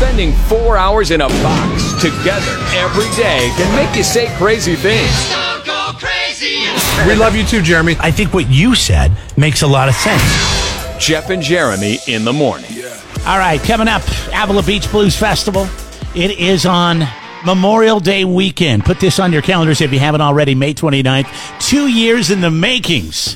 [0.00, 5.10] Spending four hours in a box together every day can make you say crazy things.
[7.06, 7.96] We love you too, Jeremy.
[8.00, 10.22] I think what you said makes a lot of sense.
[10.98, 12.70] Jeff and Jeremy in the morning.
[13.26, 14.00] All right, coming up,
[14.32, 15.68] Avila Beach Blues Festival.
[16.14, 17.06] It is on
[17.44, 18.86] Memorial Day weekend.
[18.86, 21.28] Put this on your calendars if you haven't already, May 29th.
[21.60, 23.34] Two years in the makings.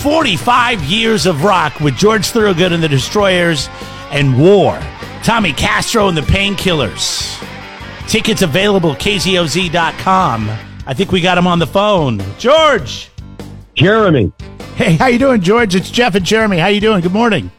[0.00, 3.68] 45 years of rock with George Thorogood and the Destroyers
[4.12, 4.80] and War.
[5.24, 7.42] Tommy Castro and the Painkillers.
[8.06, 10.50] Tickets available, kzoz.com.
[10.86, 12.20] I think we got him on the phone.
[12.38, 13.08] George!
[13.74, 14.32] Jeremy.
[14.76, 15.74] Hey, how you doing, George?
[15.74, 16.58] It's Jeff and Jeremy.
[16.58, 17.00] How you doing?
[17.00, 17.50] Good morning.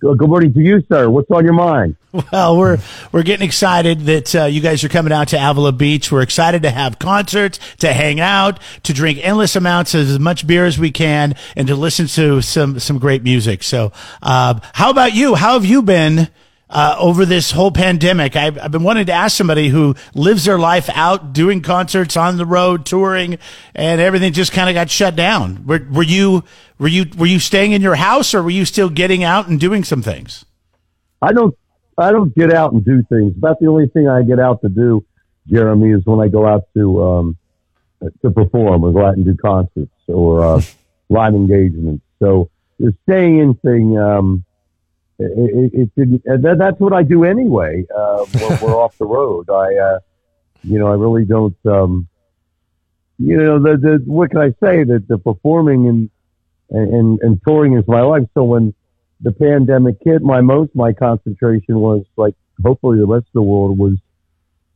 [0.00, 1.08] Good good morning to you, sir.
[1.08, 1.96] What's on your mind?
[2.32, 2.78] Well, we're
[3.12, 6.10] we're getting excited that uh, you guys are coming out to Avila Beach.
[6.10, 10.46] We're excited to have concerts, to hang out, to drink endless amounts of as much
[10.46, 13.62] beer as we can, and to listen to some some great music.
[13.62, 15.36] So, uh, how about you?
[15.36, 16.28] How have you been?
[16.70, 20.58] Uh, over this whole pandemic, I've, I've been wanting to ask somebody who lives their
[20.58, 23.38] life out doing concerts on the road, touring,
[23.74, 25.66] and everything just kind of got shut down.
[25.66, 26.42] Were, were you
[26.78, 29.60] were you were you staying in your house, or were you still getting out and
[29.60, 30.46] doing some things?
[31.20, 31.54] I don't
[31.96, 33.36] I don't get out and do things.
[33.36, 35.04] About the only thing I get out to do,
[35.46, 37.36] Jeremy, is when I go out to um,
[38.22, 40.62] to perform or go out and do concerts or uh,
[41.08, 42.04] live engagements.
[42.20, 44.44] So the staying in thing, um,
[45.18, 47.84] it, it, it, it that, that's what I do anyway.
[47.94, 49.50] Uh, when we're off the road.
[49.50, 49.98] I, uh,
[50.62, 51.56] you know, I really don't.
[51.66, 52.08] Um,
[53.18, 56.10] you know, the, the what can I say that the performing and
[56.70, 58.24] and and touring is my life.
[58.34, 58.74] So when
[59.20, 63.78] the pandemic hit, my most my concentration was like hopefully the rest of the world
[63.78, 63.96] was,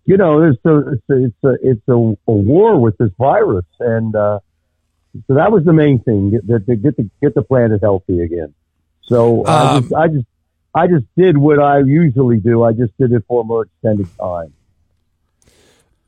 [0.04, 3.66] you know, it's a it's a it's a, it's a, a war with this virus,
[3.80, 4.38] and uh,
[5.26, 8.54] so that was the main thing get the, get the get the planet healthy again.
[9.08, 10.26] So I, Um, just, I just
[10.74, 12.62] I just did what I usually do.
[12.62, 14.52] I just did it for a more extended time.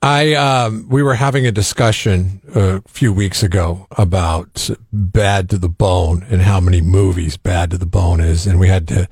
[0.03, 5.69] I um, we were having a discussion a few weeks ago about Bad to the
[5.69, 9.09] Bone and how many movies Bad to the Bone is, and we had to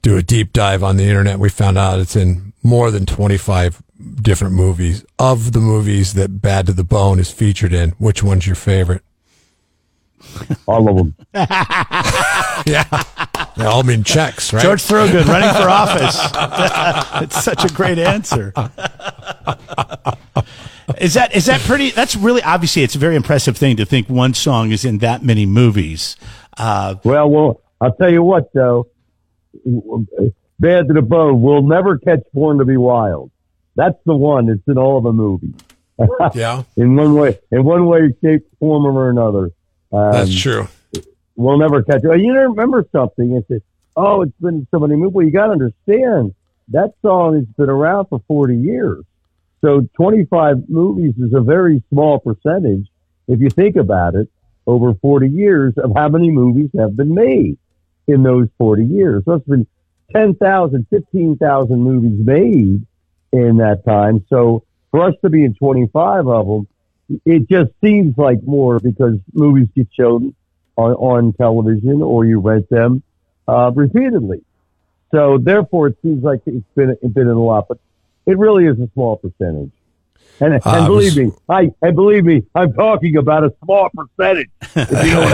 [0.00, 1.38] do a deep dive on the internet.
[1.38, 3.82] We found out it's in more than twenty five
[4.22, 5.04] different movies.
[5.18, 9.02] Of the movies that Bad to the Bone is featured in, which one's your favorite?
[10.66, 11.14] All of them.
[12.64, 12.84] Yeah,
[13.56, 14.62] they all mean checks, right?
[14.62, 16.18] George Thorogood running for office.
[17.22, 18.52] it's such a great answer.
[20.98, 21.90] is that is that pretty?
[21.90, 25.22] That's really obviously it's a very impressive thing to think one song is in that
[25.22, 26.16] many movies.
[26.56, 28.88] Uh, Well, well, I'll tell you what though.
[30.58, 31.42] Bad to the bone.
[31.42, 33.30] We'll never catch Born to be Wild.
[33.74, 34.48] That's the one.
[34.48, 35.54] It's in all of the movies.
[36.34, 39.50] yeah, in one way, in one way, shape, form, or another.
[39.92, 40.68] Um, that's true.
[41.36, 42.08] We'll never catch it.
[42.08, 43.60] Oh, you remember something and say,
[43.96, 46.34] "Oh, it's been so many movies." Well, you got to understand
[46.68, 49.04] that song has been around for forty years.
[49.60, 52.86] So twenty-five movies is a very small percentage
[53.28, 54.28] if you think about it.
[54.66, 57.58] Over forty years of how many movies have been made
[58.06, 59.24] in those forty years.
[59.24, 59.66] So it's been
[60.12, 62.86] 10,000, 15,000 movies made
[63.32, 64.24] in that time.
[64.28, 66.68] So for us to be in 25 of them,
[67.24, 70.34] it just seems like more because movies get shown
[70.76, 73.02] on, on television or you rent them
[73.48, 74.42] uh, repeatedly.
[75.10, 77.78] So therefore, it seems like it's been it's been in a lot, but
[78.26, 79.70] it really is a small percentage.
[80.40, 83.52] And, and Uh, it believe was- me, I and believe me, I'm talking about a
[83.64, 84.48] small percentage.
[84.74, 85.32] If you know what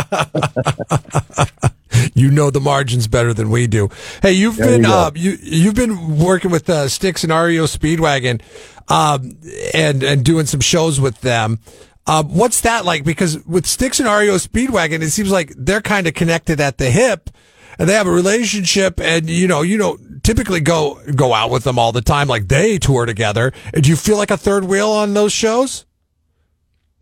[0.00, 2.10] I mean.
[2.14, 3.88] you know the margins better than we do.
[4.22, 7.64] Hey, you've There been you uh, you you've been working with uh, Styx and REO
[7.66, 8.40] Speedwagon,
[8.88, 9.36] um,
[9.72, 11.58] and and doing some shows with them.
[12.06, 13.04] Uh, what's that like?
[13.04, 16.90] Because with Styx and REO Speedwagon, it seems like they're kind of connected at the
[16.90, 17.30] hip,
[17.78, 19.00] and they have a relationship.
[19.00, 22.28] And you know, you don't typically go go out with them all the time.
[22.28, 23.52] Like they tour together.
[23.72, 25.86] Do you feel like a third wheel on those shows?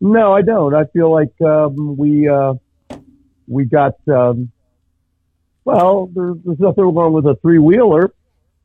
[0.01, 0.75] No, I don't.
[0.75, 2.55] I feel like um, we uh,
[3.49, 4.53] we got um,
[5.65, 6.11] well.
[6.13, 8.13] There's, there's nothing wrong with a three wheeler.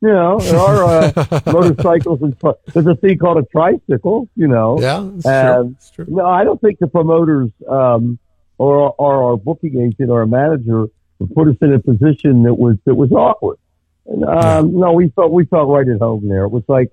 [0.00, 2.36] You know, there are uh, motorcycles and
[2.72, 4.28] there's a thing called a tricycle.
[4.36, 6.06] You know, Yeah, it's Um, It's true.
[6.08, 8.18] no, I don't think the promoters um,
[8.58, 10.86] or or our booking agent or our manager
[11.34, 13.58] put us in a position that was that was awkward.
[14.06, 16.44] And, um, No, we felt we felt right at home there.
[16.44, 16.92] It was like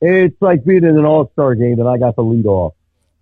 [0.00, 2.74] it's like being in an all star game and I got the lead off.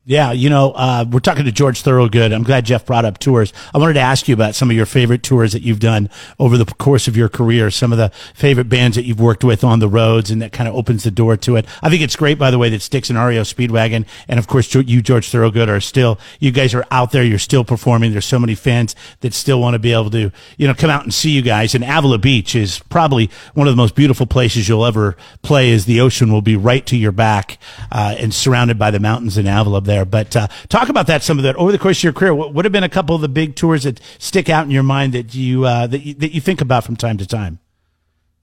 [0.09, 2.33] Yeah, you know, uh, we're talking to George Thorogood.
[2.33, 3.53] I'm glad Jeff brought up tours.
[3.75, 6.09] I wanted to ask you about some of your favorite tours that you've done
[6.39, 9.63] over the course of your career, some of the favorite bands that you've worked with
[9.63, 11.67] on the roads, and that kind of opens the door to it.
[11.83, 14.75] I think it's great, by the way, that Styx and REO Speedwagon, and of course,
[14.75, 18.13] you, George Thorogood, are still, you guys are out there, you're still performing.
[18.13, 21.03] There's so many fans that still want to be able to, you know, come out
[21.03, 21.75] and see you guys.
[21.75, 25.85] And Avila Beach is probably one of the most beautiful places you'll ever play, as
[25.85, 27.59] the ocean will be right to your back
[27.93, 30.05] uh, and surrounded by the mountains in Avila there there.
[30.05, 32.35] But uh, talk about that some of that over the course of your career.
[32.35, 34.83] What would have been a couple of the big tours that stick out in your
[34.83, 37.59] mind that you uh, that you, that you think about from time to time?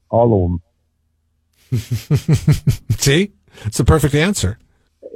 [0.08, 0.62] All of them.
[2.98, 3.32] See,
[3.64, 4.58] it's the perfect answer.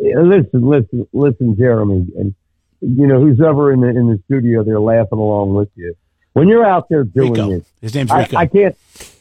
[0.02, 2.34] Listen, listen, listen, Jeremy, and
[2.80, 5.94] you know who's ever in the in the studio, they're laughing along with you.
[6.32, 7.50] When you're out there doing Rico.
[7.52, 8.36] it, his name's Rico.
[8.36, 8.76] I, I can't.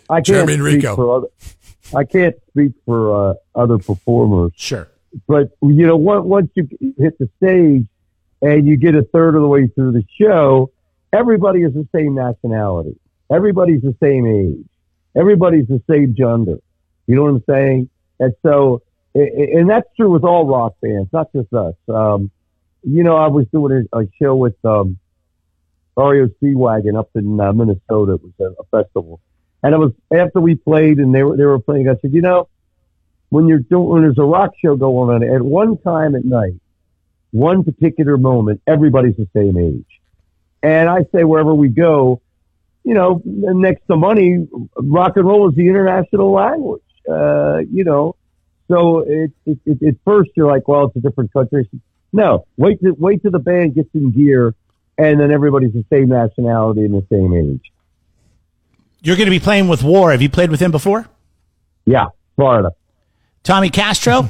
[0.10, 0.96] I can't Jeremy and speak Rico.
[0.96, 1.28] for other.
[1.96, 4.88] I can't speak for uh, other performers, sure.
[5.28, 6.68] But you know, once, you
[6.98, 7.86] hit the stage
[8.42, 10.72] and you get a third of the way through the show,
[11.14, 12.98] everybody is the same nationality.
[13.32, 14.66] Everybody's the same age.
[15.16, 16.58] Everybody's the same gender.
[17.08, 17.90] You know what I'm saying?
[18.20, 18.82] And so,
[19.16, 21.76] and that's true with all rock bands, not just us.
[21.88, 22.32] Um,
[22.84, 24.98] you know, I was doing a, a show with um,
[25.98, 28.14] REO Speedwagon up in uh, Minnesota.
[28.14, 29.20] It was a, a festival,
[29.64, 31.90] and it was after we played and they were they were playing.
[31.90, 32.48] I said, you know,
[33.30, 36.60] when you're doing when there's a rock show going on at one time at night,
[37.32, 39.86] one particular moment, everybody's the same age.
[40.62, 42.22] And I say wherever we go,
[42.84, 46.82] you know, next to money, rock and roll is the international language.
[47.10, 48.16] Uh, you know,
[48.68, 51.70] so it, it, it, at first you're like, well, it's a different country.
[52.12, 54.56] No, wait to wait till the band gets in gear,
[54.98, 57.72] and then everybody's the same nationality and the same age.
[59.02, 60.12] You're going to be playing with War.
[60.12, 61.08] Have you played with him before?
[61.86, 62.72] Yeah, Florida.
[63.44, 64.30] Tommy Castro.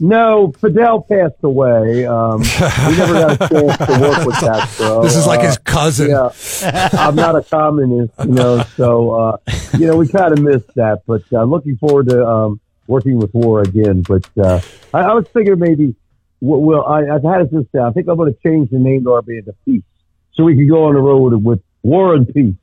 [0.00, 2.06] No, Fidel passed away.
[2.06, 5.02] Um, we never got a chance to work with Castro.
[5.02, 6.10] This is like Uh, his cousin.
[6.10, 9.36] Yeah, I'm not a communist, you know, so uh,
[9.76, 11.02] you know we kind of missed that.
[11.06, 14.02] But I'm uh, looking forward to um, working with War again.
[14.02, 14.60] But uh,
[14.94, 15.96] I, I was thinking maybe,
[16.40, 17.86] well, well I, I've had it this down.
[17.86, 19.82] I think I'm going to change the name to our band to Peace,
[20.34, 22.54] so we can go on the road with War and Peace.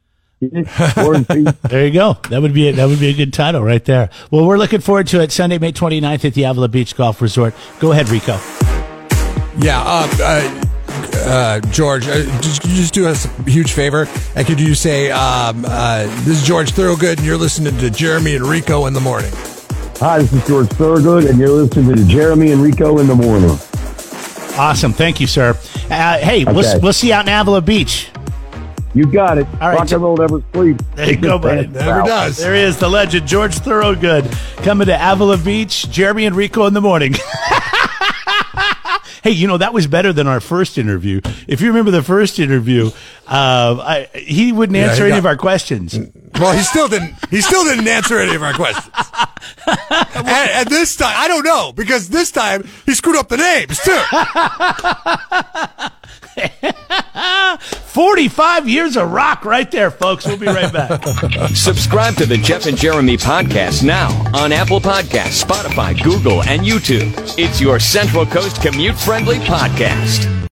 [0.41, 1.53] War and Peace.
[1.63, 2.17] There you go.
[2.29, 4.09] That would be a, that would be a good title right there.
[4.31, 7.53] Well, we're looking forward to it Sunday, May 29th at the Avila Beach Golf Resort.
[7.79, 8.39] Go ahead, Rico.
[9.57, 10.65] Yeah, uh, uh,
[11.13, 14.07] uh, George, uh, just, could you just do us a huge favor?
[14.35, 18.35] And could you say, um, uh, this is George Thorogood, and you're listening to Jeremy
[18.35, 19.31] and Rico in the morning?
[19.99, 23.51] Hi, this is George Thorogood, and you're listening to Jeremy and Rico in the morning.
[24.57, 24.91] Awesome.
[24.93, 25.57] Thank you, sir.
[25.89, 28.09] Uh, hey, we'll, we'll see you out in Avila Beach.
[28.95, 29.45] You got it.
[29.61, 30.83] All right, Rock and roll never sleeps.
[30.95, 31.67] There you go, buddy.
[31.67, 32.37] Never does.
[32.37, 34.25] There he is, the legend, George Thorogood,
[34.57, 35.89] coming to Avila Beach.
[35.91, 37.13] Jeremy and Rico in the morning.
[39.23, 41.19] hey, you know that was better than our first interview.
[41.47, 42.87] If you remember the first interview,
[43.27, 45.99] uh, I, he wouldn't Yeah, answer he any got- of our questions.
[46.39, 47.15] Well, he still didn't.
[47.29, 48.93] He still didn't answer any of our questions.
[49.67, 53.79] and, and this time, I don't know because this time he screwed up the names
[53.79, 55.34] too.
[58.15, 60.25] 45 years of rock right there, folks.
[60.25, 61.03] We'll be right back.
[61.53, 67.11] Subscribe to the Jeff and Jeremy podcast now on Apple Podcasts, Spotify, Google, and YouTube.
[67.37, 70.34] It's your Central Coast commute friendly podcast.